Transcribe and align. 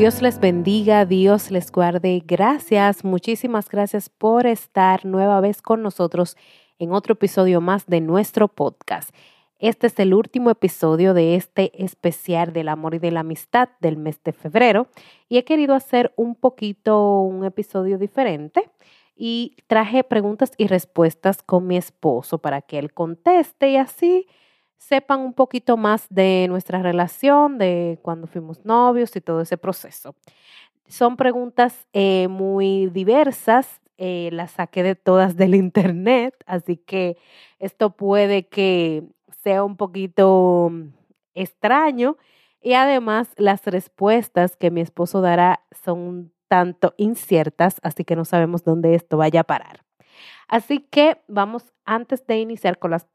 Dios 0.00 0.22
les 0.22 0.40
bendiga, 0.40 1.04
Dios 1.04 1.50
les 1.50 1.70
guarde. 1.70 2.22
Gracias, 2.24 3.04
muchísimas 3.04 3.68
gracias 3.68 4.08
por 4.08 4.46
estar 4.46 5.04
nueva 5.04 5.42
vez 5.42 5.60
con 5.60 5.82
nosotros 5.82 6.38
en 6.78 6.92
otro 6.92 7.12
episodio 7.12 7.60
más 7.60 7.84
de 7.84 8.00
nuestro 8.00 8.48
podcast. 8.48 9.10
Este 9.58 9.88
es 9.88 9.98
el 9.98 10.14
último 10.14 10.48
episodio 10.48 11.12
de 11.12 11.34
este 11.34 11.84
especial 11.84 12.54
del 12.54 12.70
amor 12.70 12.94
y 12.94 12.98
de 12.98 13.10
la 13.10 13.20
amistad 13.20 13.68
del 13.82 13.98
mes 13.98 14.18
de 14.24 14.32
febrero 14.32 14.88
y 15.28 15.36
he 15.36 15.44
querido 15.44 15.74
hacer 15.74 16.14
un 16.16 16.34
poquito 16.34 17.20
un 17.20 17.44
episodio 17.44 17.98
diferente 17.98 18.70
y 19.14 19.54
traje 19.66 20.02
preguntas 20.02 20.52
y 20.56 20.66
respuestas 20.66 21.42
con 21.42 21.66
mi 21.66 21.76
esposo 21.76 22.38
para 22.38 22.62
que 22.62 22.78
él 22.78 22.94
conteste 22.94 23.68
y 23.68 23.76
así 23.76 24.26
sepan 24.80 25.20
un 25.20 25.34
poquito 25.34 25.76
más 25.76 26.06
de 26.08 26.46
nuestra 26.48 26.82
relación, 26.82 27.58
de 27.58 27.98
cuando 28.02 28.26
fuimos 28.26 28.64
novios 28.64 29.14
y 29.14 29.20
todo 29.20 29.42
ese 29.42 29.58
proceso. 29.58 30.16
Son 30.88 31.16
preguntas 31.16 31.86
eh, 31.92 32.26
muy 32.28 32.88
diversas, 32.88 33.80
eh, 33.98 34.30
las 34.32 34.52
saqué 34.52 34.82
de 34.82 34.96
todas 34.96 35.36
del 35.36 35.54
internet, 35.66 36.34
así 36.46 36.76
que 36.76 37.18
esto 37.58 37.90
puede 37.90 38.48
que 38.48 39.04
sea 39.42 39.62
un 39.62 39.76
poquito 39.76 40.72
extraño 41.34 42.16
y 42.60 42.72
además 42.72 43.28
las 43.36 43.64
respuestas 43.66 44.56
que 44.56 44.70
mi 44.70 44.80
esposo 44.80 45.20
dará 45.20 45.60
son 45.84 45.98
un 45.98 46.32
tanto 46.48 46.94
inciertas, 46.96 47.76
así 47.82 48.04
que 48.04 48.16
no 48.16 48.24
sabemos 48.24 48.64
dónde 48.64 48.94
esto 48.94 49.18
vaya 49.18 49.40
a 49.40 49.44
parar. 49.44 49.89
Así 50.48 50.80
que 50.80 51.20
vamos, 51.28 51.72
antes 51.84 52.26
de 52.26 52.38
iniciar 52.38 52.78
con, 52.78 52.90
las 52.90 53.06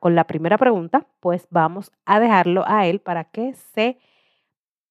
con 0.00 0.14
la 0.14 0.24
primera 0.26 0.58
pregunta, 0.58 1.06
pues 1.20 1.46
vamos 1.50 1.92
a 2.04 2.20
dejarlo 2.20 2.64
a 2.66 2.86
él 2.86 3.00
para 3.00 3.24
que 3.24 3.54
se, 3.74 3.98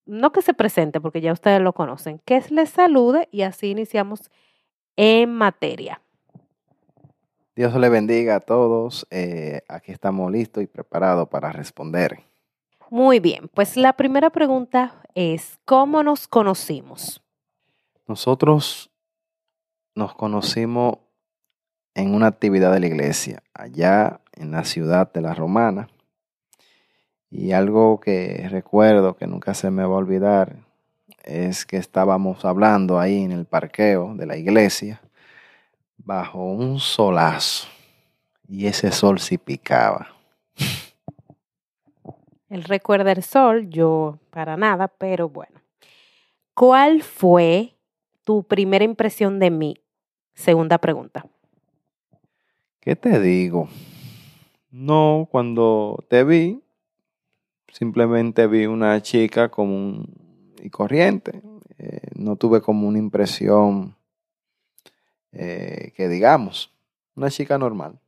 no 0.06 0.32
que 0.32 0.42
se 0.42 0.54
presente, 0.54 1.02
porque 1.02 1.22
ya 1.22 1.34
ustedes 1.34 1.62
lo 1.62 1.74
conocen, 1.74 2.20
que 2.26 2.42
les 2.50 2.70
salude 2.70 3.28
y 3.32 3.42
así 3.42 3.68
iniciamos 3.68 4.30
en 4.96 5.34
materia. 5.34 6.02
Dios 7.56 7.74
le 7.74 7.90
bendiga 7.90 8.36
a 8.36 8.40
todos. 8.40 9.08
Eh, 9.10 9.62
aquí 9.68 9.92
estamos 9.92 10.32
listos 10.32 10.62
y 10.62 10.68
preparados 10.68 11.28
para 11.28 11.52
responder. 11.52 12.20
Muy 12.90 13.20
bien, 13.20 13.50
pues 13.54 13.76
la 13.76 13.94
primera 13.94 14.30
pregunta 14.30 15.02
es, 15.16 15.60
¿cómo 15.66 16.04
nos 16.04 16.28
conocimos? 16.28 17.22
Nosotros 18.08 18.92
nos 19.96 20.14
conocimos 20.14 21.00
en 21.98 22.14
una 22.14 22.28
actividad 22.28 22.72
de 22.72 22.80
la 22.80 22.86
iglesia, 22.86 23.42
allá 23.56 24.22
en 24.34 24.52
la 24.52 24.64
ciudad 24.66 25.12
de 25.12 25.22
La 25.22 25.34
Romana. 25.34 25.90
Y 27.31 27.53
algo 27.53 28.00
que 28.00 28.48
recuerdo 28.50 29.16
que 29.16 29.26
nunca 29.26 29.56
se 29.56 29.72
me 29.72 29.81
va 29.81 29.95
a 29.95 29.98
olvidar 29.98 30.58
es 31.23 31.66
que 31.66 31.78
estábamos 31.78 32.45
hablando 32.45 33.00
ahí 33.00 33.23
en 33.23 33.31
el 33.31 33.45
parqueo 33.45 34.14
de 34.14 34.28
la 34.28 34.38
iglesia 34.38 35.02
bajo 35.98 36.45
un 36.45 36.80
solazo 36.80 37.68
y 38.47 38.68
ese 38.68 38.91
sol 38.91 39.19
sí 39.19 39.40
picaba. 39.40 40.08
Él 42.50 42.64
recuerda 42.66 43.12
el 43.12 43.24
sol, 43.24 43.69
yo 43.72 44.19
para 44.29 44.56
nada, 44.56 44.88
pero 44.88 45.29
bueno. 45.29 45.59
¿Cuál 46.53 47.02
fue 47.02 47.74
tu 48.24 48.44
primera 48.44 48.85
impresión 48.85 49.40
de 49.40 49.50
mí? 49.50 49.78
Segunda 50.35 50.78
pregunta. 50.78 51.25
¿Qué 52.80 52.96
te 52.96 53.20
digo? 53.20 53.70
No, 54.72 55.28
cuando 55.32 56.06
te 56.10 56.24
vi, 56.24 56.62
simplemente 57.72 58.48
vi 58.48 58.66
una 58.66 59.02
chica 59.02 59.50
común 59.50 60.14
y 60.62 60.70
corriente. 60.70 61.42
Eh, 61.78 62.02
no 62.16 62.36
tuve 62.36 62.62
como 62.62 62.88
una 62.88 62.98
impresión 62.98 63.96
eh, 65.32 65.94
que 65.96 66.08
digamos, 66.08 66.74
una 67.16 67.30
chica 67.30 67.58
normal. 67.58 68.00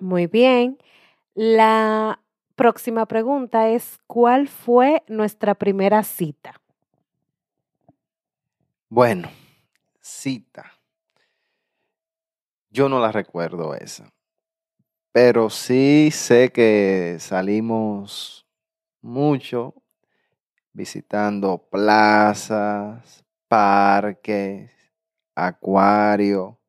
Muy 0.00 0.26
bien. 0.26 0.78
La 1.34 2.20
próxima 2.54 3.06
pregunta 3.06 3.70
es, 3.70 3.98
¿cuál 4.06 4.48
fue 4.48 5.02
nuestra 5.08 5.54
primera 5.54 6.02
cita? 6.02 6.60
Bueno, 8.88 9.28
cita. 10.00 10.75
Yo 12.76 12.90
no 12.90 13.00
la 13.00 13.10
recuerdo 13.10 13.74
esa. 13.74 14.12
Pero 15.10 15.48
sí 15.48 16.10
sé 16.12 16.52
que 16.52 17.16
salimos 17.20 18.46
mucho 19.00 19.72
visitando 20.74 21.56
plazas, 21.56 23.24
parques, 23.48 24.70
acuario 25.34 26.60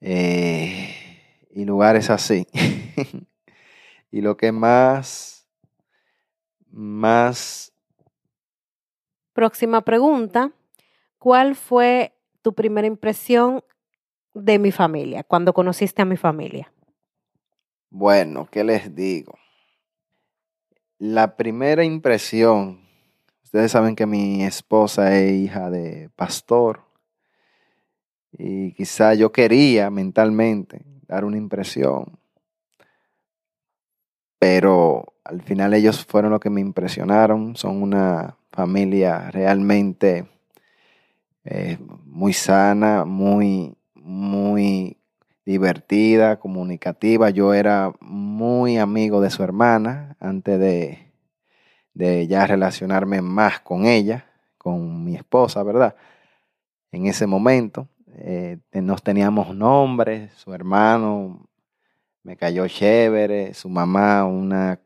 eh, 0.00 0.94
y 1.50 1.64
lugares 1.64 2.08
así. 2.08 2.46
y 4.12 4.20
lo 4.20 4.36
que 4.36 4.52
más, 4.52 5.48
más... 6.70 7.72
Próxima 9.32 9.80
pregunta. 9.80 10.52
¿Cuál 11.18 11.56
fue 11.56 12.16
tu 12.40 12.54
primera 12.54 12.86
impresión 12.86 13.64
de 14.36 14.58
mi 14.58 14.70
familia, 14.70 15.24
cuando 15.24 15.52
conociste 15.52 16.02
a 16.02 16.04
mi 16.04 16.16
familia? 16.16 16.72
Bueno, 17.90 18.48
¿qué 18.50 18.64
les 18.64 18.94
digo? 18.94 19.38
La 20.98 21.36
primera 21.36 21.84
impresión, 21.84 22.80
ustedes 23.42 23.72
saben 23.72 23.96
que 23.96 24.06
mi 24.06 24.44
esposa 24.44 25.16
es 25.16 25.32
hija 25.32 25.70
de 25.70 26.10
pastor 26.16 26.82
y 28.32 28.72
quizá 28.72 29.14
yo 29.14 29.32
quería 29.32 29.90
mentalmente 29.90 30.84
dar 31.06 31.24
una 31.24 31.38
impresión, 31.38 32.18
pero 34.38 35.14
al 35.24 35.42
final 35.42 35.74
ellos 35.74 36.04
fueron 36.04 36.32
los 36.32 36.40
que 36.40 36.50
me 36.50 36.60
impresionaron, 36.60 37.56
son 37.56 37.82
una 37.82 38.36
familia 38.50 39.30
realmente 39.30 40.26
eh, 41.44 41.78
muy 42.04 42.32
sana, 42.32 43.04
muy, 43.04 43.75
muy 44.06 44.98
divertida, 45.44 46.38
comunicativa. 46.38 47.30
Yo 47.30 47.54
era 47.54 47.92
muy 48.00 48.78
amigo 48.78 49.20
de 49.20 49.30
su 49.30 49.42
hermana 49.42 50.16
antes 50.20 50.60
de, 50.60 51.12
de 51.92 52.28
ya 52.28 52.46
relacionarme 52.46 53.20
más 53.20 53.60
con 53.60 53.84
ella, 53.84 54.26
con 54.58 55.04
mi 55.04 55.16
esposa, 55.16 55.62
¿verdad? 55.64 55.96
En 56.92 57.06
ese 57.06 57.26
momento 57.26 57.88
eh, 58.14 58.58
nos 58.72 59.02
teníamos 59.02 59.54
nombres, 59.54 60.32
su 60.34 60.54
hermano 60.54 61.48
me 62.22 62.36
cayó 62.36 62.66
chévere, 62.68 63.54
su 63.54 63.68
mamá 63.68 64.24
una 64.24 64.80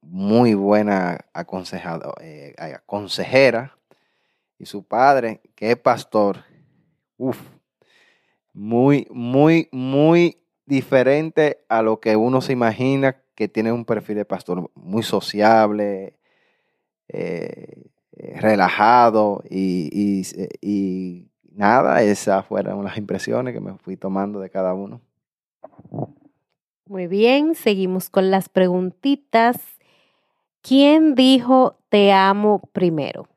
muy 0.00 0.54
buena 0.54 1.18
eh, 2.20 2.54
consejera 2.86 3.76
y 4.58 4.66
su 4.66 4.84
padre, 4.84 5.40
que 5.56 5.72
es 5.72 5.76
pastor, 5.76 6.44
uff, 7.16 7.59
muy, 8.52 9.06
muy, 9.10 9.68
muy 9.72 10.38
diferente 10.66 11.64
a 11.68 11.82
lo 11.82 12.00
que 12.00 12.16
uno 12.16 12.40
se 12.40 12.52
imagina 12.52 13.22
que 13.34 13.48
tiene 13.48 13.72
un 13.72 13.84
perfil 13.84 14.16
de 14.16 14.24
pastor, 14.24 14.70
muy 14.74 15.02
sociable, 15.02 16.18
eh, 17.08 17.90
relajado 18.12 19.42
y, 19.48 20.22
y 20.60 21.28
nada, 21.52 22.02
esas 22.02 22.44
fueron 22.46 22.84
las 22.84 22.96
impresiones 22.96 23.54
que 23.54 23.60
me 23.60 23.76
fui 23.78 23.96
tomando 23.96 24.40
de 24.40 24.50
cada 24.50 24.74
uno. 24.74 25.00
Muy 26.86 27.06
bien, 27.06 27.54
seguimos 27.54 28.10
con 28.10 28.30
las 28.30 28.48
preguntitas. 28.48 29.56
¿Quién 30.60 31.14
dijo 31.14 31.76
te 31.88 32.12
amo 32.12 32.68
primero? 32.72 33.28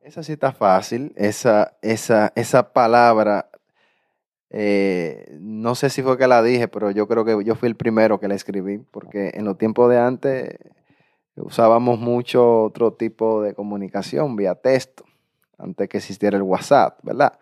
Esa 0.00 0.22
sí 0.22 0.32
está 0.32 0.52
fácil. 0.52 1.12
Esa, 1.16 1.76
esa, 1.82 2.32
esa 2.36 2.72
palabra, 2.72 3.50
eh, 4.50 5.36
no 5.40 5.74
sé 5.74 5.90
si 5.90 6.02
fue 6.02 6.16
que 6.16 6.26
la 6.26 6.42
dije, 6.42 6.68
pero 6.68 6.90
yo 6.90 7.08
creo 7.08 7.24
que 7.24 7.44
yo 7.44 7.54
fui 7.54 7.68
el 7.68 7.76
primero 7.76 8.20
que 8.20 8.28
la 8.28 8.34
escribí, 8.34 8.78
porque 8.78 9.32
en 9.34 9.44
los 9.44 9.58
tiempos 9.58 9.90
de 9.90 9.98
antes 9.98 10.56
usábamos 11.36 11.98
mucho 11.98 12.64
otro 12.64 12.92
tipo 12.92 13.42
de 13.42 13.54
comunicación 13.54 14.36
vía 14.36 14.54
texto 14.54 15.04
antes 15.58 15.88
que 15.88 15.98
existiera 15.98 16.36
el 16.36 16.42
WhatsApp, 16.42 16.98
¿verdad? 17.02 17.38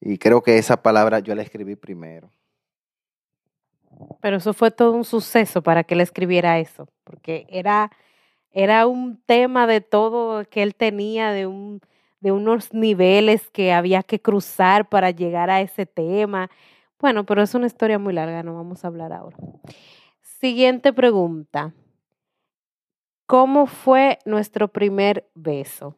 Y 0.00 0.18
creo 0.18 0.42
que 0.42 0.58
esa 0.58 0.82
palabra 0.82 1.18
yo 1.18 1.34
la 1.34 1.42
escribí 1.42 1.76
primero. 1.76 2.30
Pero 4.20 4.36
eso 4.38 4.52
fue 4.52 4.70
todo 4.70 4.92
un 4.92 5.04
suceso 5.04 5.62
para 5.62 5.84
que 5.84 5.94
él 5.94 6.00
escribiera 6.00 6.58
eso, 6.58 6.88
porque 7.04 7.46
era, 7.48 7.90
era 8.50 8.86
un 8.86 9.20
tema 9.24 9.66
de 9.66 9.80
todo 9.80 10.44
que 10.44 10.62
él 10.62 10.74
tenía, 10.74 11.30
de 11.30 11.46
un, 11.46 11.80
de 12.24 12.32
unos 12.32 12.72
niveles 12.72 13.50
que 13.50 13.74
había 13.74 14.02
que 14.02 14.18
cruzar 14.18 14.88
para 14.88 15.10
llegar 15.10 15.50
a 15.50 15.60
ese 15.60 15.84
tema. 15.84 16.50
Bueno, 16.98 17.26
pero 17.26 17.42
es 17.42 17.54
una 17.54 17.66
historia 17.66 17.98
muy 17.98 18.14
larga, 18.14 18.42
no 18.42 18.54
vamos 18.54 18.82
a 18.82 18.88
hablar 18.88 19.12
ahora. 19.12 19.36
Siguiente 20.22 20.94
pregunta. 20.94 21.74
¿Cómo 23.26 23.66
fue 23.66 24.20
nuestro 24.24 24.68
primer 24.68 25.28
beso? 25.34 25.94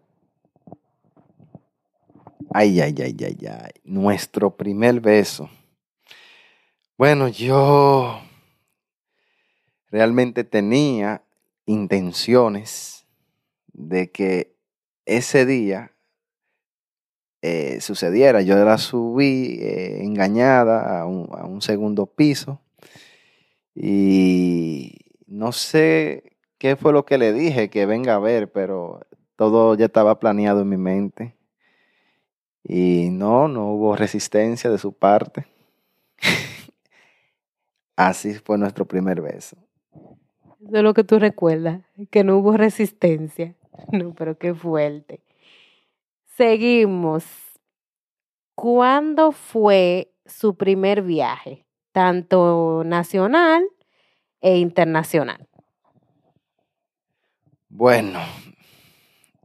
Ay, 2.52 2.80
ay, 2.80 2.96
ay, 2.98 3.16
ay, 3.24 3.46
ay. 3.46 3.70
Nuestro 3.84 4.56
primer 4.56 5.00
beso. 5.00 5.48
Bueno, 6.98 7.28
yo 7.28 8.20
realmente 9.92 10.42
tenía 10.42 11.22
intenciones 11.66 13.06
de 13.72 14.10
que 14.10 14.56
ese 15.04 15.46
día 15.46 15.92
eh, 17.48 17.80
sucediera. 17.80 18.42
Yo 18.42 18.56
la 18.64 18.76
subí 18.76 19.60
eh, 19.60 20.02
engañada 20.02 21.00
a 21.00 21.06
un, 21.06 21.62
segundo 21.62 22.06
piso 22.06 22.60
y 23.72 24.96
no 25.28 25.52
sé 25.52 26.32
qué 26.58 26.74
fue 26.74 26.92
lo 26.92 27.04
que 27.04 27.18
le 27.18 27.32
dije, 27.32 27.70
que 27.70 27.86
venga 27.86 28.16
a 28.16 28.18
ver, 28.18 28.50
pero 28.50 29.06
todo 29.36 29.76
ya 29.76 29.84
estaba 29.84 30.18
planeado 30.18 30.62
en 30.62 30.70
mi 30.70 30.76
mente. 30.76 31.36
Y 32.64 33.10
no, 33.10 33.46
no 33.46 33.68
hubo 33.74 33.94
resistencia 33.94 34.68
de 34.68 34.78
su 34.78 34.92
parte. 34.92 35.46
Así 37.96 38.34
fue 38.34 38.58
nuestro 38.58 38.86
primer 38.86 39.20
beso. 39.20 39.56
Eso 40.66 40.78
es 40.78 40.82
lo 40.82 40.94
que 40.94 41.04
tú 41.04 41.20
recuerdas, 41.20 41.82
que 42.10 42.24
no 42.24 42.38
hubo 42.38 42.56
resistencia. 42.56 43.54
No, 43.92 44.14
pero 44.14 44.36
qué 44.36 44.54
fuerte. 44.54 45.20
Seguimos. 46.36 47.24
¿Cuándo 48.54 49.32
fue 49.32 50.12
su 50.26 50.54
primer 50.54 51.00
viaje, 51.00 51.64
tanto 51.92 52.82
nacional 52.84 53.64
e 54.42 54.58
internacional? 54.58 55.48
Bueno, 57.70 58.20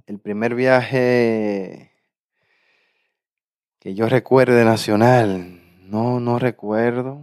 el 0.05 0.19
primer 0.19 0.53
viaje 0.53 1.91
que 3.79 3.94
yo 3.94 4.09
recuerde 4.09 4.65
nacional, 4.65 5.61
no, 5.83 6.19
no 6.19 6.39
recuerdo. 6.39 7.21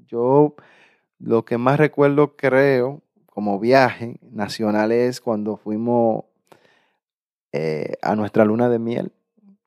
Yo 0.00 0.54
lo 1.18 1.46
que 1.46 1.56
más 1.56 1.78
recuerdo 1.78 2.36
creo 2.36 3.00
como 3.24 3.58
viaje 3.58 4.18
nacional 4.20 4.92
es 4.92 5.22
cuando 5.22 5.56
fuimos 5.56 6.24
eh, 7.52 7.94
a 8.02 8.16
nuestra 8.16 8.44
luna 8.44 8.68
de 8.68 8.78
miel, 8.78 9.12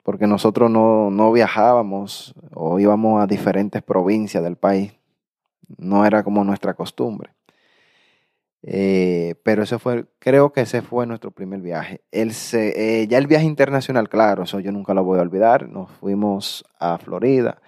porque 0.04 0.28
nosotros 0.28 0.70
no, 0.70 1.10
no 1.10 1.32
viajábamos 1.32 2.36
o 2.54 2.80
íbamos 2.80 3.22
a 3.22 3.28
diferentes 3.28 3.82
provincias 3.82 4.44
del 4.44 4.56
país. 4.56 4.94
No 5.78 6.06
era 6.06 6.24
como 6.24 6.44
nuestra 6.44 6.74
costumbre. 6.76 7.32
Eh, 8.68 9.36
pero 9.44 9.62
ese 9.62 9.78
fue, 9.78 10.06
creo 10.18 10.52
que 10.52 10.62
ese 10.62 10.82
fue 10.82 11.06
nuestro 11.06 11.30
primer 11.30 11.62
viaje. 11.62 12.02
El, 12.12 12.34
eh, 12.54 13.06
ya 13.08 13.20
el 13.20 13.28
viaje 13.28 13.46
internacional, 13.46 14.10
claro, 14.10 14.44
eso 14.44 14.60
yo 14.60 14.72
nunca 14.72 14.96
lo 14.96 15.04
voy 15.04 15.20
a 15.20 15.22
olvidar. 15.22 15.70
Nos 15.70 15.92
fuimos 15.92 16.66
a 16.80 16.98
Florida 16.98 17.62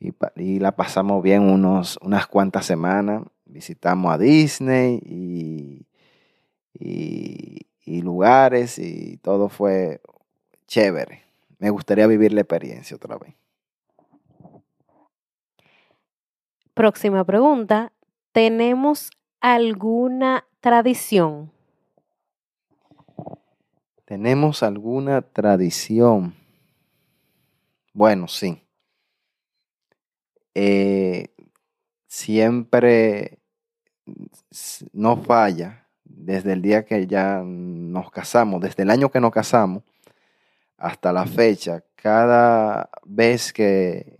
y, 0.00 0.14
y 0.36 0.58
la 0.58 0.72
pasamos 0.72 1.22
bien 1.22 1.42
unos, 1.42 1.98
unas 2.00 2.26
cuantas 2.26 2.64
semanas. 2.64 3.24
Visitamos 3.44 4.14
a 4.14 4.18
Disney 4.18 5.00
y, 5.04 5.86
y, 6.72 7.47
y 7.88 8.02
lugares 8.02 8.78
y 8.78 9.16
todo 9.18 9.48
fue 9.48 10.02
chévere. 10.66 11.22
Me 11.58 11.70
gustaría 11.70 12.06
vivir 12.06 12.32
la 12.34 12.42
experiencia 12.42 12.96
otra 12.96 13.16
vez. 13.16 13.34
Próxima 16.74 17.24
pregunta. 17.24 17.92
¿Tenemos 18.32 19.10
alguna 19.40 20.44
tradición? 20.60 21.50
¿Tenemos 24.04 24.62
alguna 24.62 25.22
tradición? 25.22 26.34
Bueno, 27.94 28.28
sí. 28.28 28.62
Eh, 30.54 31.34
siempre 32.06 33.38
no 34.92 35.16
falla 35.16 35.87
desde 36.18 36.52
el 36.52 36.62
día 36.62 36.84
que 36.84 37.06
ya 37.06 37.42
nos 37.44 38.10
casamos, 38.10 38.60
desde 38.60 38.82
el 38.82 38.90
año 38.90 39.10
que 39.10 39.20
nos 39.20 39.32
casamos 39.32 39.82
hasta 40.76 41.12
la 41.12 41.26
fecha, 41.26 41.82
cada 41.96 42.90
vez 43.04 43.52
que 43.52 44.18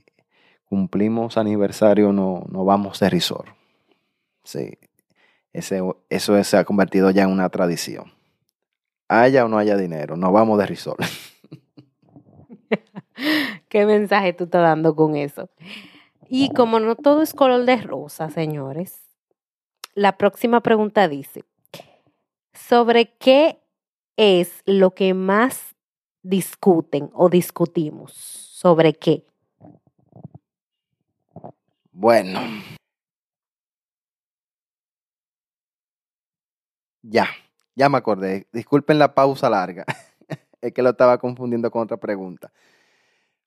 cumplimos 0.64 1.36
aniversario 1.36 2.12
no, 2.12 2.44
no 2.50 2.64
vamos 2.64 2.98
de 3.00 3.10
risor. 3.10 3.46
Sí, 4.42 4.78
ese, 5.52 5.82
eso 6.08 6.44
se 6.44 6.56
ha 6.56 6.64
convertido 6.64 7.10
ya 7.10 7.24
en 7.24 7.30
una 7.30 7.48
tradición. 7.48 8.12
Haya 9.08 9.44
o 9.44 9.48
no 9.48 9.58
haya 9.58 9.76
dinero, 9.76 10.16
no 10.16 10.32
vamos 10.32 10.58
de 10.58 10.66
risor. 10.66 10.96
¿Qué 13.68 13.86
mensaje 13.86 14.32
tú 14.32 14.44
estás 14.44 14.62
dando 14.62 14.94
con 14.94 15.16
eso? 15.16 15.48
Y 16.28 16.52
como 16.52 16.80
no 16.80 16.94
todo 16.94 17.22
es 17.22 17.32
color 17.32 17.64
de 17.64 17.76
rosa, 17.76 18.30
señores, 18.30 19.00
la 19.94 20.16
próxima 20.16 20.60
pregunta 20.60 21.08
dice, 21.08 21.44
¿sobre 22.58 23.16
qué 23.18 23.60
es 24.16 24.62
lo 24.66 24.94
que 24.94 25.14
más 25.14 25.76
discuten 26.22 27.10
o 27.14 27.28
discutimos? 27.28 28.12
¿Sobre 28.12 28.94
qué? 28.94 29.24
Bueno. 31.92 32.40
Ya, 37.02 37.28
ya 37.74 37.88
me 37.88 37.98
acordé. 37.98 38.48
Disculpen 38.52 38.98
la 38.98 39.14
pausa 39.14 39.48
larga. 39.48 39.84
es 40.60 40.72
que 40.72 40.82
lo 40.82 40.90
estaba 40.90 41.18
confundiendo 41.18 41.70
con 41.70 41.82
otra 41.82 41.96
pregunta. 41.96 42.52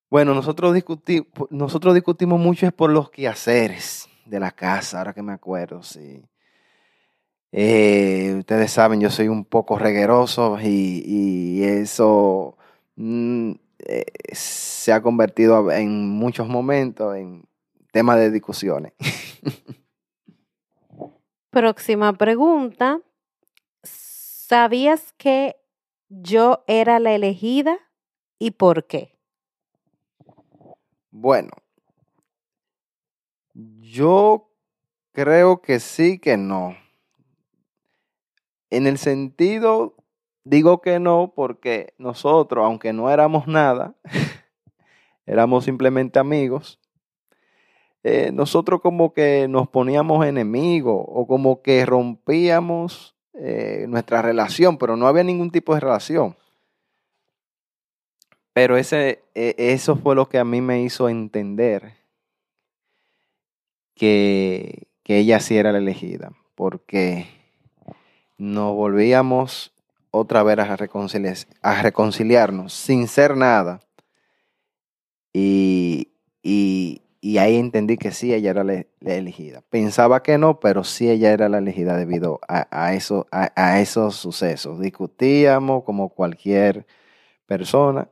Bueno, 0.09 0.33
nosotros, 0.33 0.73
discutimos, 0.73 1.27
nosotros 1.49 1.93
discutimos 1.93 2.39
mucho 2.39 2.65
es 2.65 2.73
por 2.73 2.89
los 2.89 3.09
quehaceres 3.11 4.09
de 4.25 4.39
la 4.39 4.51
casa, 4.51 4.99
ahora 4.99 5.13
que 5.13 5.21
me 5.21 5.31
acuerdo, 5.31 5.83
sí. 5.83 6.21
Eh, 7.51 8.35
ustedes 8.39 8.71
saben, 8.71 9.01
yo 9.01 9.09
soy 9.09 9.27
un 9.27 9.43
poco 9.43 9.77
regueroso 9.77 10.57
y, 10.61 11.63
eso 11.63 12.57
mm, 12.95 13.51
eh, 13.79 14.05
se 14.31 14.93
ha 14.93 15.01
convertido 15.01 15.71
en 15.71 16.09
muchos 16.09 16.47
momentos 16.47 17.15
en 17.15 17.43
tema 17.91 18.15
de 18.15 18.31
discusiones. 18.31 18.93
Próxima 21.49 22.13
pregunta. 22.13 23.01
¿Sabías 23.83 25.13
que 25.17 25.57
yo 26.07 26.63
era 26.67 26.99
la 26.99 27.13
elegida 27.13 27.77
y 28.39 28.51
por 28.51 28.87
qué? 28.87 29.17
Bueno, 31.09 31.51
yo 33.53 34.49
creo 35.11 35.61
que 35.61 35.81
sí 35.81 36.19
que 36.19 36.37
no. 36.37 36.75
En 38.71 38.87
el 38.87 38.97
sentido, 38.97 39.95
digo 40.45 40.81
que 40.81 40.99
no 40.99 41.33
porque 41.35 41.93
nosotros, 41.97 42.65
aunque 42.65 42.93
no 42.93 43.11
éramos 43.11 43.45
nada, 43.45 43.95
éramos 45.25 45.65
simplemente 45.65 46.19
amigos, 46.19 46.79
eh, 48.03 48.31
nosotros 48.33 48.81
como 48.81 49.13
que 49.13 49.47
nos 49.47 49.67
poníamos 49.67 50.25
enemigos 50.25 51.03
o 51.05 51.27
como 51.27 51.61
que 51.61 51.85
rompíamos 51.85 53.15
eh, 53.33 53.85
nuestra 53.89 54.21
relación, 54.21 54.77
pero 54.77 54.95
no 54.95 55.07
había 55.07 55.23
ningún 55.23 55.51
tipo 55.51 55.75
de 55.75 55.81
relación. 55.81 56.35
Pero 58.53 58.77
ese, 58.77 59.23
e, 59.35 59.55
eso 59.57 59.97
fue 59.97 60.15
lo 60.15 60.29
que 60.29 60.39
a 60.39 60.45
mí 60.45 60.61
me 60.61 60.81
hizo 60.81 61.09
entender 61.09 61.93
que, 63.95 64.87
que 65.03 65.19
ella 65.19 65.39
sí 65.41 65.57
era 65.57 65.71
la 65.71 65.77
elegida, 65.77 66.31
porque 66.55 67.40
nos 68.41 68.73
volvíamos 68.73 69.71
otra 70.09 70.41
vez 70.41 70.57
a, 70.57 70.75
reconciliar, 70.75 71.37
a 71.61 71.83
reconciliarnos 71.83 72.73
sin 72.73 73.07
ser 73.07 73.37
nada. 73.37 73.81
Y, 75.31 76.07
ahí 77.37 77.57
entendí 77.57 77.97
que 77.97 78.11
sí, 78.11 78.33
ella 78.33 78.49
era 78.49 78.63
la, 78.63 78.83
elegida. 79.01 79.61
Pensaba 79.69 80.23
que 80.23 80.39
no, 80.39 80.59
pero 80.59 80.83
sí 80.83 81.07
ella 81.07 81.31
era 81.31 81.49
la 81.49 81.59
elegida 81.59 81.95
debido 81.95 82.39
a, 82.47 82.67
a, 82.71 82.95
eso, 82.95 83.27
a, 83.31 83.51
a 83.55 83.79
esos 83.79 84.15
sucesos. 84.15 84.79
Discutíamos 84.79 85.83
como 85.83 86.09
cualquier 86.09 86.87
persona 87.45 88.09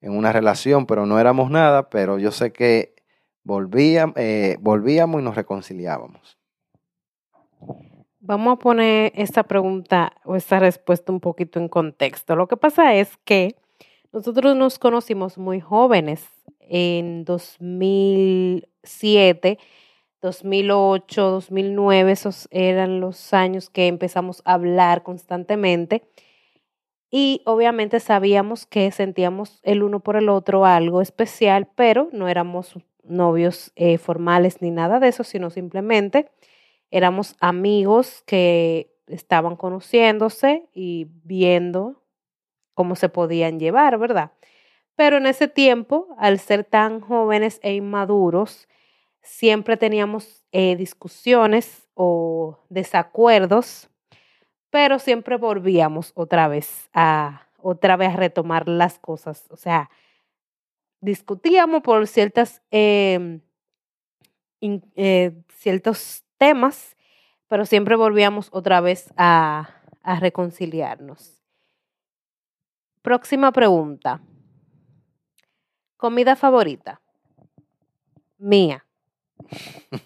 en 0.00 0.16
una 0.16 0.32
relación, 0.32 0.86
pero 0.86 1.06
no 1.06 1.18
éramos 1.18 1.50
nada, 1.50 1.90
pero 1.90 2.20
yo 2.20 2.30
sé 2.30 2.52
que 2.52 2.94
volvíamos, 3.42 4.14
eh, 4.16 4.58
volvíamos 4.60 5.20
y 5.20 5.24
nos 5.24 5.34
reconciliábamos. 5.34 6.38
Vamos 8.22 8.52
a 8.52 8.56
poner 8.56 9.12
esta 9.16 9.44
pregunta 9.44 10.12
o 10.24 10.36
esta 10.36 10.58
respuesta 10.58 11.10
un 11.10 11.20
poquito 11.20 11.58
en 11.58 11.68
contexto. 11.68 12.36
Lo 12.36 12.48
que 12.48 12.58
pasa 12.58 12.94
es 12.94 13.16
que 13.24 13.56
nosotros 14.12 14.54
nos 14.56 14.78
conocimos 14.78 15.38
muy 15.38 15.60
jóvenes 15.60 16.28
en 16.60 17.24
2007, 17.24 19.58
2008, 20.20 21.30
2009, 21.30 22.12
esos 22.12 22.46
eran 22.50 23.00
los 23.00 23.32
años 23.32 23.70
que 23.70 23.86
empezamos 23.86 24.42
a 24.44 24.52
hablar 24.52 25.02
constantemente. 25.02 26.02
Y 27.10 27.40
obviamente 27.46 28.00
sabíamos 28.00 28.66
que 28.66 28.92
sentíamos 28.92 29.60
el 29.62 29.82
uno 29.82 30.00
por 30.00 30.16
el 30.16 30.28
otro 30.28 30.66
algo 30.66 31.00
especial, 31.00 31.68
pero 31.74 32.10
no 32.12 32.28
éramos 32.28 32.74
novios 33.02 33.72
eh, 33.76 33.96
formales 33.96 34.60
ni 34.60 34.70
nada 34.70 35.00
de 35.00 35.08
eso, 35.08 35.24
sino 35.24 35.48
simplemente 35.48 36.30
éramos 36.90 37.36
amigos 37.40 38.22
que 38.26 38.92
estaban 39.06 39.56
conociéndose 39.56 40.68
y 40.72 41.08
viendo 41.24 42.02
cómo 42.74 42.96
se 42.96 43.08
podían 43.08 43.58
llevar, 43.58 43.98
¿verdad? 43.98 44.32
Pero 44.96 45.16
en 45.16 45.26
ese 45.26 45.48
tiempo, 45.48 46.08
al 46.18 46.38
ser 46.38 46.64
tan 46.64 47.00
jóvenes 47.00 47.58
e 47.62 47.74
inmaduros, 47.74 48.68
siempre 49.22 49.76
teníamos 49.76 50.44
eh, 50.52 50.76
discusiones 50.76 51.88
o 51.94 52.58
desacuerdos, 52.68 53.88
pero 54.70 54.98
siempre 54.98 55.36
volvíamos 55.36 56.12
otra 56.14 56.48
vez 56.48 56.88
a 56.94 57.46
otra 57.62 57.96
vez 57.96 58.10
a 58.10 58.16
retomar 58.16 58.68
las 58.68 58.98
cosas. 58.98 59.46
O 59.50 59.56
sea, 59.56 59.90
discutíamos 61.00 61.82
por 61.82 62.06
ciertas 62.06 62.62
em, 62.70 63.40
eh, 64.60 65.32
ciertos 65.48 66.24
temas, 66.40 66.96
pero 67.48 67.66
siempre 67.66 67.94
volvíamos 67.96 68.48
otra 68.50 68.80
vez 68.80 69.12
a, 69.16 69.76
reconciliarnos. 70.18 71.38
Próxima 73.02 73.52
pregunta. 73.52 74.20
Comida 75.96 76.34
favorita. 76.34 77.00
Mía. 78.38 78.84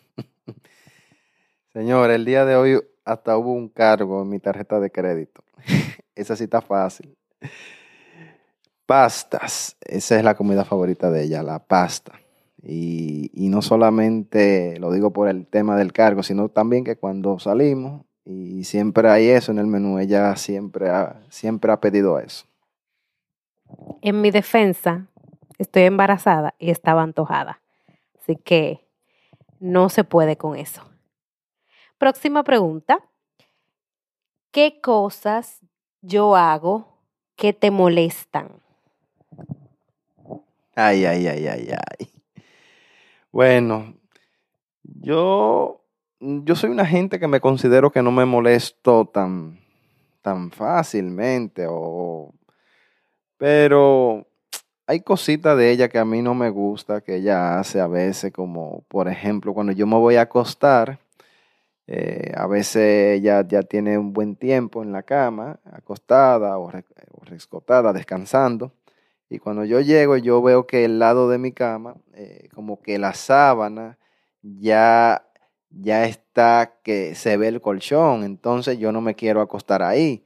Señor, 1.72 2.10
el 2.10 2.24
día 2.24 2.44
de 2.44 2.56
hoy 2.56 2.80
hasta 3.04 3.38
hubo 3.38 3.52
un 3.52 3.68
cargo 3.68 4.22
en 4.22 4.28
mi 4.28 4.40
tarjeta 4.40 4.80
de 4.80 4.90
crédito. 4.90 5.44
Esa 6.14 6.34
sí 6.34 6.44
está 6.44 6.60
fácil. 6.60 7.16
Pastas. 8.84 9.76
Esa 9.80 10.16
es 10.18 10.24
la 10.24 10.34
comida 10.34 10.64
favorita 10.64 11.10
de 11.10 11.22
ella, 11.22 11.42
la 11.42 11.60
pasta. 11.60 12.23
Y, 12.66 13.30
y, 13.34 13.50
no 13.50 13.60
solamente 13.60 14.78
lo 14.78 14.90
digo 14.90 15.12
por 15.12 15.28
el 15.28 15.46
tema 15.46 15.76
del 15.76 15.92
cargo, 15.92 16.22
sino 16.22 16.48
también 16.48 16.82
que 16.82 16.96
cuando 16.96 17.38
salimos 17.38 18.02
y 18.24 18.64
siempre 18.64 19.10
hay 19.10 19.28
eso 19.28 19.52
en 19.52 19.58
el 19.58 19.66
menú, 19.66 19.98
ella 19.98 20.34
siempre 20.36 20.88
ha, 20.88 21.20
siempre 21.28 21.72
ha 21.72 21.80
pedido 21.80 22.18
eso. 22.18 22.46
En 24.00 24.20
mi 24.22 24.30
defensa, 24.30 25.06
estoy 25.58 25.82
embarazada 25.82 26.54
y 26.58 26.70
estaba 26.70 27.02
antojada. 27.02 27.60
Así 28.18 28.36
que 28.36 28.80
no 29.60 29.90
se 29.90 30.04
puede 30.04 30.36
con 30.36 30.56
eso. 30.56 30.82
Próxima 31.98 32.44
pregunta. 32.44 32.98
¿Qué 34.50 34.80
cosas 34.80 35.60
yo 36.00 36.36
hago 36.36 36.98
que 37.36 37.52
te 37.52 37.70
molestan? 37.70 38.62
Ay, 40.74 41.04
ay, 41.04 41.26
ay, 41.26 41.46
ay, 41.46 41.68
ay. 41.70 42.13
Bueno, 43.34 43.96
yo, 44.84 45.82
yo 46.20 46.54
soy 46.54 46.70
una 46.70 46.86
gente 46.86 47.18
que 47.18 47.26
me 47.26 47.40
considero 47.40 47.90
que 47.90 48.00
no 48.00 48.12
me 48.12 48.24
molesto 48.24 49.06
tan, 49.06 49.58
tan 50.22 50.52
fácilmente, 50.52 51.66
o, 51.68 52.32
pero 53.36 54.28
hay 54.86 55.00
cositas 55.00 55.58
de 55.58 55.72
ella 55.72 55.88
que 55.88 55.98
a 55.98 56.04
mí 56.04 56.22
no 56.22 56.34
me 56.34 56.48
gusta, 56.48 57.00
que 57.00 57.16
ella 57.16 57.58
hace 57.58 57.80
a 57.80 57.88
veces, 57.88 58.32
como 58.32 58.84
por 58.86 59.08
ejemplo 59.08 59.52
cuando 59.52 59.72
yo 59.72 59.88
me 59.88 59.96
voy 59.96 60.14
a 60.14 60.22
acostar, 60.22 61.00
eh, 61.88 62.30
a 62.36 62.46
veces 62.46 63.18
ella 63.18 63.44
ya 63.48 63.64
tiene 63.64 63.98
un 63.98 64.12
buen 64.12 64.36
tiempo 64.36 64.84
en 64.84 64.92
la 64.92 65.02
cama, 65.02 65.58
acostada 65.72 66.56
o, 66.58 66.70
rescotada, 67.24 67.92
descansando. 67.92 68.70
Y 69.28 69.38
cuando 69.38 69.64
yo 69.64 69.80
llego, 69.80 70.16
yo 70.16 70.42
veo 70.42 70.66
que 70.66 70.84
el 70.84 70.98
lado 70.98 71.28
de 71.28 71.38
mi 71.38 71.52
cama, 71.52 71.96
eh, 72.14 72.48
como 72.54 72.80
que 72.82 72.98
la 72.98 73.14
sábana 73.14 73.98
ya, 74.42 75.26
ya 75.70 76.04
está 76.04 76.78
que 76.82 77.14
se 77.14 77.36
ve 77.36 77.48
el 77.48 77.60
colchón, 77.60 78.22
entonces 78.24 78.78
yo 78.78 78.92
no 78.92 79.00
me 79.00 79.14
quiero 79.14 79.40
acostar 79.40 79.82
ahí. 79.82 80.24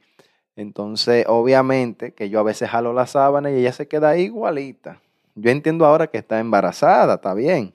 Entonces, 0.55 1.25
obviamente, 1.27 2.13
que 2.13 2.29
yo 2.29 2.39
a 2.39 2.43
veces 2.43 2.69
jalo 2.69 2.93
la 2.93 3.07
sábana 3.07 3.49
y 3.49 3.55
ella 3.55 3.71
se 3.71 3.87
queda 3.87 4.17
igualita. 4.17 5.01
Yo 5.35 5.51
entiendo 5.51 5.85
ahora 5.85 6.07
que 6.07 6.17
está 6.17 6.39
embarazada, 6.39 7.15
está 7.15 7.33
bien. 7.33 7.73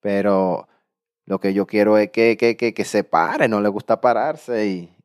Pero 0.00 0.68
lo 1.24 1.40
que 1.40 1.54
yo 1.54 1.66
quiero 1.66 1.96
es 1.98 2.10
que, 2.10 2.36
que, 2.36 2.56
que, 2.56 2.74
que 2.74 2.84
se 2.84 3.04
pare, 3.04 3.48
no 3.48 3.60
le 3.60 3.68
gusta 3.70 4.00
pararse. 4.00 4.66
Y, 4.66 4.95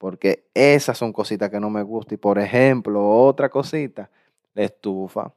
porque 0.00 0.46
esas 0.54 0.96
son 0.96 1.12
cositas 1.12 1.50
que 1.50 1.60
no 1.60 1.68
me 1.68 1.82
gustan. 1.82 2.14
Y 2.14 2.16
por 2.16 2.38
ejemplo, 2.38 3.06
otra 3.06 3.50
cosita, 3.50 4.08
la 4.54 4.62
estufa. 4.62 5.34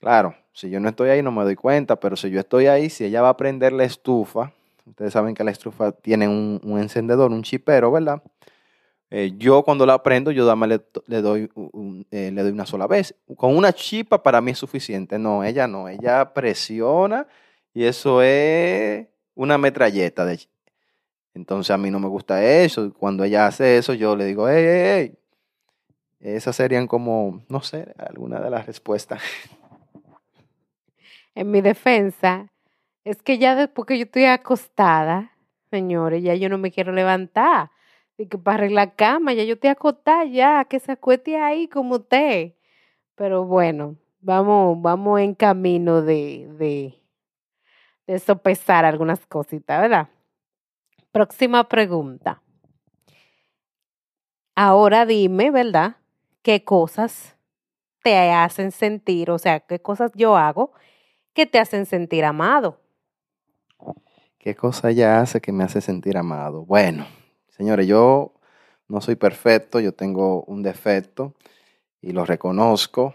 Claro, 0.00 0.34
si 0.52 0.68
yo 0.68 0.80
no 0.80 0.88
estoy 0.88 1.10
ahí 1.10 1.22
no 1.22 1.30
me 1.30 1.44
doy 1.44 1.54
cuenta, 1.54 1.94
pero 2.00 2.16
si 2.16 2.28
yo 2.28 2.40
estoy 2.40 2.66
ahí, 2.66 2.90
si 2.90 3.04
ella 3.04 3.22
va 3.22 3.28
a 3.28 3.36
prender 3.36 3.72
la 3.72 3.84
estufa, 3.84 4.52
ustedes 4.86 5.12
saben 5.12 5.36
que 5.36 5.44
la 5.44 5.52
estufa 5.52 5.92
tiene 5.92 6.26
un, 6.26 6.60
encendedor, 6.80 7.30
un 7.30 7.44
chipero, 7.44 7.92
¿verdad? 7.92 8.20
Eh, 9.08 9.34
yo 9.36 9.62
cuando 9.62 9.86
la 9.86 10.02
prendo, 10.02 10.32
yo 10.32 10.52
le, 10.56 10.80
le, 11.06 11.22
doy 11.22 11.48
eh, 12.10 12.32
le 12.32 12.42
doy 12.42 12.50
una 12.50 12.66
sola 12.66 12.88
vez. 12.88 13.14
Con 13.36 13.56
una 13.56 13.72
chipa 13.72 14.20
para 14.20 14.40
mí 14.40 14.50
es 14.50 14.58
suficiente. 14.58 15.16
No, 15.16 15.44
ella 15.44 15.68
no. 15.68 15.88
Ella 15.88 16.34
presiona 16.34 17.28
y 17.72 17.84
eso 17.84 18.20
es 18.20 19.06
una 19.36 19.58
metralleta. 19.58 20.24
De... 20.24 20.40
Entonces 21.34 21.70
a 21.70 21.78
mí 21.78 21.90
no 21.90 21.98
me 21.98 22.08
gusta 22.08 22.44
eso. 22.44 22.92
Cuando 22.92 23.24
ella 23.24 23.46
hace 23.46 23.78
eso, 23.78 23.94
yo 23.94 24.16
le 24.16 24.24
digo, 24.26 24.48
hey, 24.48 24.64
hey, 24.66 24.82
hey. 24.84 25.18
Esas 26.20 26.54
serían 26.54 26.86
como, 26.86 27.42
no 27.48 27.62
sé, 27.62 27.94
alguna 27.98 28.40
de 28.40 28.50
las 28.50 28.66
respuestas. 28.66 29.22
En 31.34 31.50
mi 31.50 31.62
defensa, 31.62 32.52
es 33.04 33.22
que 33.22 33.38
ya 33.38 33.56
después 33.56 33.86
que 33.86 33.96
yo 33.96 34.04
estoy 34.04 34.26
acostada, 34.26 35.32
señores, 35.70 36.22
ya 36.22 36.34
yo 36.34 36.50
no 36.50 36.58
me 36.58 36.70
quiero 36.70 36.92
levantar 36.92 37.70
y 38.18 38.26
que 38.26 38.38
para 38.38 38.58
arreglar 38.58 38.88
la 38.88 38.94
cama, 38.94 39.32
ya 39.32 39.44
yo 39.44 39.58
te 39.58 39.68
acostada 39.68 40.24
ya, 40.24 40.64
que 40.66 40.78
se 40.78 40.92
acueste 40.92 41.36
ahí 41.36 41.68
como 41.68 41.96
usted. 41.96 42.52
Pero 43.14 43.44
bueno, 43.44 43.96
vamos, 44.20 44.80
vamos 44.80 45.20
en 45.20 45.34
camino 45.34 46.02
de, 46.02 46.48
de, 46.58 46.94
de 48.06 48.18
sopesar 48.18 48.84
algunas 48.84 49.26
cositas, 49.26 49.80
¿verdad? 49.80 50.08
Próxima 51.12 51.68
pregunta. 51.68 52.42
Ahora 54.54 55.06
dime, 55.06 55.50
¿verdad? 55.50 55.96
¿Qué 56.42 56.64
cosas 56.64 57.36
te 58.02 58.32
hacen 58.32 58.72
sentir, 58.72 59.30
o 59.30 59.38
sea, 59.38 59.60
qué 59.60 59.80
cosas 59.80 60.10
yo 60.14 60.36
hago 60.36 60.72
que 61.32 61.46
te 61.46 61.58
hacen 61.58 61.86
sentir 61.86 62.24
amado? 62.24 62.80
¿Qué 64.38 64.56
cosa 64.56 64.90
ella 64.90 65.20
hace 65.20 65.40
que 65.40 65.52
me 65.52 65.62
hace 65.62 65.80
sentir 65.80 66.16
amado? 66.18 66.64
Bueno, 66.64 67.06
Señores, 67.62 67.86
yo 67.86 68.32
no 68.88 69.00
soy 69.00 69.14
perfecto, 69.14 69.78
yo 69.78 69.92
tengo 69.92 70.42
un 70.44 70.62
defecto 70.62 71.34
y 72.00 72.12
lo 72.12 72.24
reconozco. 72.24 73.14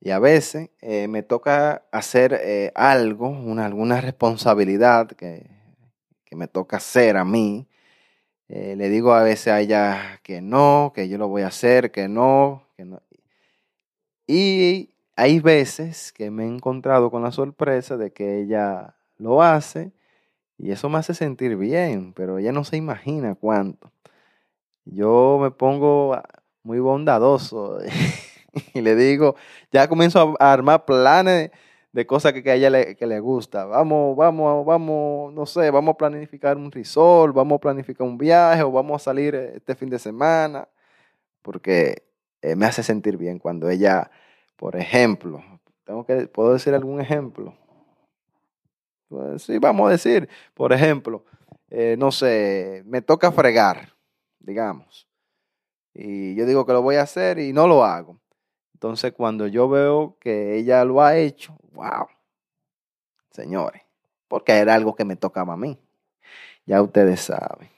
Y 0.00 0.10
a 0.10 0.18
veces 0.18 0.70
eh, 0.80 1.08
me 1.08 1.22
toca 1.22 1.82
hacer 1.90 2.38
eh, 2.40 2.72
algo, 2.74 3.28
una, 3.28 3.66
alguna 3.66 4.00
responsabilidad 4.00 5.08
que, 5.08 5.46
que, 6.30 6.36
me 6.36 6.48
toca 6.48 6.78
hacer 6.78 7.16
a 7.16 7.24
mí. 7.24 7.66
Eh, 8.48 8.74
le 8.76 8.88
digo 8.88 9.12
a 9.12 9.22
veces 9.22 9.48
a 9.48 9.60
ella 9.60 10.20
que 10.22 10.40
no, 10.40 10.92
que 10.94 11.08
yo 11.08 11.18
lo 11.18 11.28
voy 11.28 11.42
a 11.42 11.48
hacer, 11.48 11.90
que 11.90 12.08
no, 12.08 12.64
que 12.76 12.84
no. 12.84 13.02
Y 14.26 14.94
hay 15.16 15.40
veces 15.40 16.12
que 16.12 16.30
me 16.30 16.44
he 16.44 16.48
encontrado 16.48 17.10
con 17.10 17.22
la 17.22 17.32
sorpresa 17.32 17.96
de 17.96 18.12
que 18.12 18.40
ella 18.40 18.94
lo 19.18 19.42
hace 19.42 19.92
y 20.56 20.72
eso 20.72 20.88
me 20.88 20.98
hace 20.98 21.14
sentir 21.14 21.56
bien, 21.56 22.12
pero 22.12 22.38
ella 22.38 22.52
no 22.52 22.64
se 22.64 22.76
imagina 22.76 23.34
cuánto. 23.34 23.92
Yo 24.84 25.38
me 25.40 25.50
pongo 25.50 26.14
ah, 26.14 26.24
muy 26.62 26.80
bondadoso 26.80 27.78
y 28.74 28.80
le 28.80 28.96
digo, 28.96 29.36
ya 29.72 29.88
comienzo 29.88 30.36
a 30.38 30.52
armar 30.52 30.84
planes 30.84 31.50
de 31.92 32.06
cosas 32.06 32.32
que, 32.32 32.50
a 32.50 32.54
ella 32.54 32.70
le, 32.70 32.96
que 32.96 33.06
le 33.06 33.20
gusta. 33.20 33.64
Vamos, 33.64 34.16
vamos, 34.16 34.64
vamos, 34.64 35.32
no 35.32 35.46
sé, 35.46 35.70
vamos 35.70 35.94
a 35.94 35.98
planificar 35.98 36.56
un 36.56 36.70
resort, 36.70 37.34
vamos 37.34 37.56
a 37.56 37.60
planificar 37.60 38.06
un 38.06 38.18
viaje 38.18 38.62
o 38.62 38.70
vamos 38.70 39.02
a 39.02 39.04
salir 39.04 39.34
eh, 39.34 39.52
este 39.56 39.74
fin 39.74 39.90
de 39.90 39.98
semana, 39.98 40.68
porque 41.42 42.04
eh, 42.42 42.56
me 42.56 42.66
hace 42.66 42.82
sentir 42.82 43.16
bien 43.16 43.38
cuando 43.38 43.68
ella, 43.70 44.10
por 44.56 44.76
ejemplo, 44.76 45.42
tengo 45.84 46.04
que, 46.06 46.26
¿puedo 46.28 46.52
decir 46.52 46.74
algún 46.74 47.00
ejemplo? 47.00 47.54
Pues 49.08 49.42
sí, 49.42 49.58
vamos 49.58 49.88
a 49.88 49.92
decir, 49.92 50.28
por 50.54 50.72
ejemplo, 50.72 51.24
eh, 51.70 51.96
no 51.98 52.12
sé, 52.12 52.82
me 52.86 53.02
toca 53.02 53.32
fregar, 53.32 53.94
digamos. 54.38 55.08
Y 55.92 56.36
yo 56.36 56.46
digo 56.46 56.64
que 56.64 56.72
lo 56.72 56.82
voy 56.82 56.96
a 56.96 57.02
hacer 57.02 57.40
y 57.40 57.52
no 57.52 57.66
lo 57.66 57.84
hago. 57.84 58.20
Entonces, 58.80 59.12
cuando 59.12 59.46
yo 59.46 59.68
veo 59.68 60.16
que 60.20 60.56
ella 60.56 60.86
lo 60.86 61.02
ha 61.02 61.14
hecho, 61.18 61.54
wow, 61.72 62.06
señores, 63.28 63.82
porque 64.26 64.52
era 64.52 64.74
algo 64.74 64.96
que 64.96 65.04
me 65.04 65.16
tocaba 65.16 65.52
a 65.52 65.58
mí. 65.58 65.78
Ya 66.64 66.80
ustedes 66.80 67.20
saben. 67.20 67.68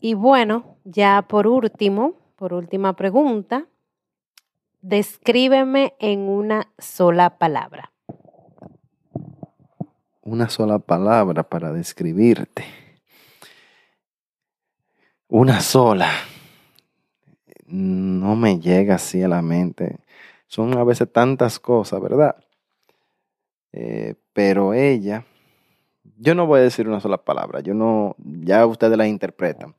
Y 0.00 0.14
bueno, 0.14 0.78
ya 0.84 1.20
por 1.20 1.46
último, 1.46 2.14
por 2.36 2.54
última 2.54 2.96
pregunta, 2.96 3.66
descríbeme 4.80 5.94
en 5.98 6.20
una 6.20 6.72
sola 6.78 7.36
palabra. 7.36 7.92
Una 10.22 10.48
sola 10.48 10.78
palabra 10.78 11.42
para 11.42 11.74
describirte. 11.74 12.64
Una 15.28 15.60
sola. 15.60 16.10
No 17.74 18.36
me 18.36 18.60
llega 18.60 18.94
así 18.94 19.20
a 19.24 19.26
la 19.26 19.42
mente. 19.42 19.98
Son 20.46 20.78
a 20.78 20.84
veces 20.84 21.12
tantas 21.12 21.58
cosas, 21.58 22.00
¿verdad? 22.00 22.36
Eh, 23.72 24.14
pero 24.32 24.74
ella, 24.74 25.26
yo 26.16 26.36
no 26.36 26.46
voy 26.46 26.60
a 26.60 26.62
decir 26.62 26.86
una 26.86 27.00
sola 27.00 27.24
palabra, 27.24 27.58
yo 27.58 27.74
no, 27.74 28.14
ya 28.18 28.64
ustedes 28.64 28.96
la 28.96 29.08
interpretan, 29.08 29.74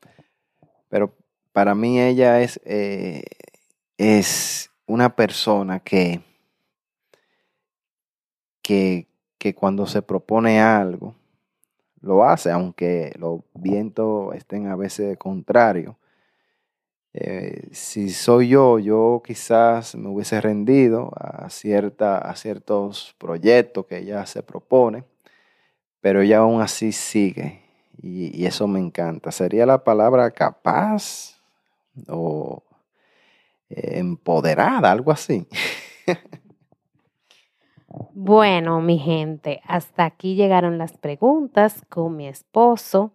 pero 0.90 1.14
para 1.54 1.74
mí 1.74 2.02
ella 2.02 2.42
es, 2.42 2.60
eh, 2.66 3.24
es 3.98 4.70
una 4.88 5.16
persona 5.16 5.80
que, 5.80 6.22
que, 8.62 9.08
que 9.38 9.56
cuando 9.56 9.88
se 9.88 10.02
propone 10.02 10.60
algo, 10.60 11.16
lo 12.02 12.26
hace, 12.26 12.52
aunque 12.52 13.14
los 13.18 13.40
vientos 13.54 14.36
estén 14.36 14.68
a 14.68 14.76
veces 14.76 15.18
contrarios. 15.18 15.96
Eh, 17.18 17.70
si 17.72 18.10
soy 18.10 18.50
yo, 18.50 18.78
yo 18.78 19.24
quizás 19.26 19.96
me 19.96 20.10
hubiese 20.10 20.42
rendido 20.42 21.14
a, 21.16 21.50
cierta, 21.50 22.18
a 22.18 22.36
ciertos 22.36 23.16
proyectos 23.18 23.86
que 23.86 24.00
ella 24.00 24.26
se 24.26 24.44
propone, 24.44 25.06
pero 26.02 26.22
ella 26.22 26.40
aún 26.40 26.60
así 26.60 26.92
sigue 26.92 27.62
y, 28.02 28.46
eso 28.46 28.68
me 28.68 28.82
encanta. 28.82 29.32
¿Sería 29.32 29.66
la 29.66 29.82
palabra 29.82 30.30
capaz 30.32 31.40
o 32.10 32.62
eh, 33.70 34.00
empoderada, 34.00 34.92
algo 34.92 35.12
así? 35.14 35.48
Bueno, 38.14 38.82
mi 38.82 38.98
gente, 39.00 39.62
hasta 39.66 40.04
aquí 40.04 40.36
llegaron 40.36 40.78
las 40.78 40.98
preguntas 40.98 41.82
con 41.88 42.18
mi 42.18 42.28
esposo. 42.28 43.14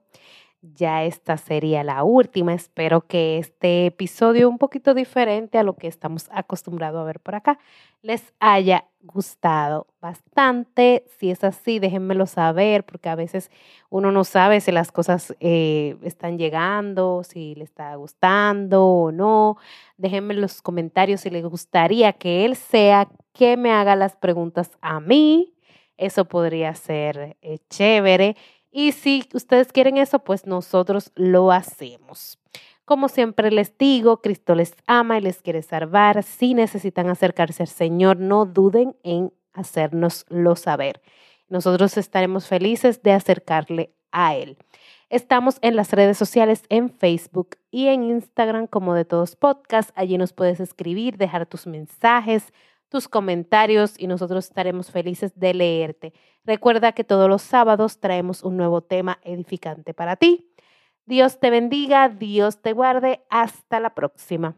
Ya 0.63 1.05
esta 1.05 1.39
sería 1.39 1.83
la 1.85 2.05
última. 2.05 2.53
Espero 2.53 3.07
que 3.07 3.39
este 3.39 3.87
episodio 3.87 4.49
un 4.49 4.59
poquito 4.59 4.93
diferente 4.93 5.57
a 5.57 5.63
lo 5.63 5.75
que 5.77 5.87
estamos 5.89 6.29
acostumbrados 6.31 7.01
a 7.01 7.05
ver 7.05 7.19
por 7.21 7.35
acá 7.35 7.59
les 8.03 8.35
haya 8.41 8.87
gustado 9.01 9.87
bastante. 10.01 11.05
Si 11.19 11.31
es 11.31 11.45
así, 11.45 11.79
déjenmelo 11.79 12.27
saber 12.27 12.85
porque 12.85 13.09
a 13.09 13.15
veces 13.15 13.51
uno 13.89 14.13
no 14.13 14.25
sabe 14.25 14.61
si 14.61 14.71
las 14.71 14.93
cosas 14.93 15.35
eh, 15.41 15.97
están 16.03 16.37
llegando, 16.37 17.23
si 17.25 17.55
le 17.55 17.65
está 17.65 17.95
gustando 17.95 18.85
o 18.85 19.13
no. 19.13 19.57
Déjenme 19.97 20.35
en 20.35 20.43
los 20.43 20.61
comentarios 20.61 21.23
si 21.23 21.31
les 21.31 21.45
gustaría 21.45 22.13
que 22.13 22.45
él 22.45 22.55
sea 22.57 23.09
que 23.33 23.57
me 23.57 23.73
haga 23.73 23.97
las 23.97 24.17
preguntas 24.17 24.71
a 24.83 25.01
mí. 25.01 25.55
Eso 25.97 26.27
podría 26.27 26.75
ser 26.75 27.37
eh, 27.43 27.59
chévere. 27.69 28.37
Y 28.71 28.93
si 28.93 29.29
ustedes 29.35 29.73
quieren 29.73 29.97
eso, 29.97 30.21
pues 30.21 30.47
nosotros 30.47 31.13
lo 31.15 31.51
hacemos. 31.51 32.39
Como 32.85 33.09
siempre 33.09 33.51
les 33.51 33.77
digo, 33.79 34.21
Cristo 34.21 34.55
les 34.55 34.75
ama 34.87 35.19
y 35.19 35.21
les 35.21 35.43
quiere 35.43 35.63
salvar. 35.63 36.23
Si 36.23 36.55
necesitan 36.55 37.09
acercarse 37.09 37.63
al 37.63 37.69
Señor, 37.69 38.19
no 38.19 38.47
duden 38.47 38.97
en 39.03 39.33
hacérnoslo 39.53 40.57
saber. 40.57 41.01
Nosotros 41.49 41.97
estaremos 41.97 42.47
felices 42.47 43.03
de 43.03 43.13
acercarle 43.13 43.93
a 44.13 44.35
Él. 44.35 44.57
Estamos 45.09 45.59
en 45.61 45.75
las 45.75 45.93
redes 45.93 46.17
sociales, 46.17 46.63
en 46.69 46.91
Facebook 46.91 47.57
y 47.73 47.89
en 47.89 48.05
Instagram 48.05 48.69
como 48.69 48.95
de 48.95 49.05
todos 49.05 49.35
podcasts. 49.35 49.93
Allí 49.97 50.17
nos 50.19 50.33
puedes 50.33 50.61
escribir, 50.61 51.17
dejar 51.17 51.47
tus 51.47 51.67
mensajes, 51.67 52.53
tus 52.91 53.09
comentarios 53.09 53.95
y 53.97 54.07
nosotros 54.07 54.47
estaremos 54.47 54.91
felices 54.91 55.33
de 55.35 55.55
leerte. 55.55 56.13
Recuerda 56.45 56.93
que 56.93 57.05
todos 57.05 57.29
los 57.29 57.41
sábados 57.41 58.01
traemos 58.01 58.43
un 58.43 58.59
nuevo 58.59 58.83
tema 58.83 59.19
edificante 59.23 59.95
para 59.95 60.17
ti. 60.17 60.53
Dios 61.07 61.41
te 61.41 61.51
bendiga, 61.51 62.09
Dios 62.09 62.61
te 62.61 62.73
guarde. 62.73 63.25
Hasta 63.31 63.81
la 63.81 63.95
próxima. 63.95 64.57